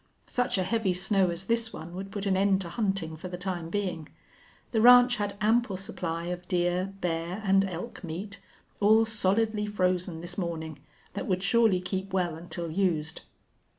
[0.25, 3.37] Such a heavy snow as this one would put an end to hunting for the
[3.37, 4.09] time being.
[4.71, 8.39] The ranch had ample supply of deer, bear, and elk meat,
[8.79, 10.79] all solidly frozen this morning,
[11.13, 13.21] that would surely keep well until used.